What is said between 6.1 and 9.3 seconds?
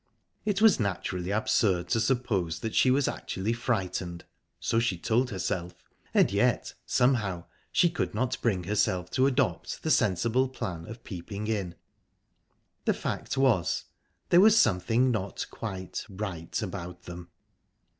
and yet, somehow, she could not bring herself to